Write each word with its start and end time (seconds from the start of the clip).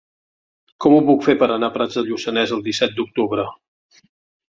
Com 0.85 0.95
ho 0.95 1.01
puc 1.09 1.27
fer 1.27 1.35
per 1.45 1.49
anar 1.57 1.71
a 1.73 1.75
Prats 1.77 2.01
de 2.01 2.07
Lluçanès 2.09 2.57
el 2.59 2.67
disset 2.71 2.99
d'octubre? 2.99 3.51